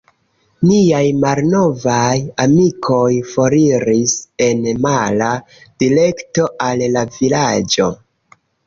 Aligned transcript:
Niaj 0.69 1.01
malnovaj 1.25 2.17
amikoj 2.45 3.11
foriris 3.35 4.17
en 4.49 4.67
mala 4.89 5.31
direkto 5.85 6.53
al 6.71 6.87
la 6.97 7.09
vilaĝo. 7.21 7.95